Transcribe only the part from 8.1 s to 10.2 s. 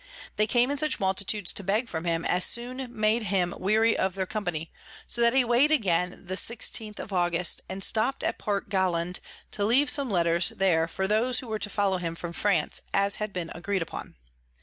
at Port Galand to leave some